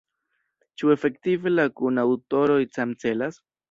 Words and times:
Ĉu 0.79 0.89
efektive 0.95 1.53
la 1.55 1.69
kunaŭtoroj 1.83 2.61
samcelas? 2.77 3.45